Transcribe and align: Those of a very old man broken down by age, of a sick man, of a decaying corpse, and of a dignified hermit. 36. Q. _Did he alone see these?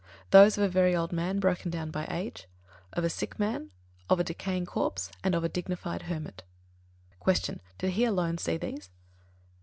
Those 0.31 0.57
of 0.57 0.63
a 0.63 0.67
very 0.67 0.95
old 0.95 1.11
man 1.11 1.39
broken 1.39 1.69
down 1.69 1.91
by 1.91 2.07
age, 2.09 2.47
of 2.93 3.03
a 3.03 3.07
sick 3.11 3.37
man, 3.37 3.69
of 4.09 4.19
a 4.19 4.23
decaying 4.23 4.65
corpse, 4.65 5.11
and 5.23 5.35
of 5.35 5.43
a 5.43 5.47
dignified 5.47 6.01
hermit. 6.09 6.43
36. 7.23 7.59
Q. 7.59 7.59
_Did 7.77 7.91
he 7.91 8.05
alone 8.05 8.39
see 8.39 8.57
these? 8.57 8.89